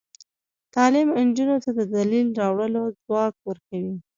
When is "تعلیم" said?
0.75-1.07